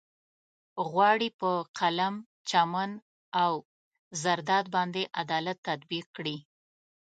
غواړي 0.89 1.29
په 1.39 1.51
قلم، 1.79 2.15
چمن 2.49 2.91
او 3.43 3.53
زرداد 4.21 4.65
باندې 4.75 5.01
عدالت 5.21 5.57
تطبيق 5.67 6.05
کړي. 6.17 6.37